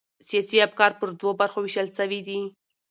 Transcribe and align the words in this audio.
سیاسي 0.27 0.57
افکار 0.67 0.91
پر 0.99 1.09
دوو 1.19 1.37
برخو 1.39 1.59
وېشل 1.61 1.87
سوي 1.97 2.19
دي. 2.27 2.39